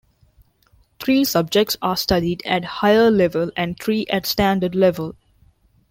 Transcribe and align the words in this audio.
Three 0.99 1.23
subjects 1.25 1.77
are 1.79 1.95
studied 1.95 2.41
at 2.43 2.65
Higher 2.65 3.11
Level 3.11 3.51
and 3.55 3.79
three 3.79 4.07
at 4.07 4.25
Standard 4.25 4.73
Level. 4.73 5.15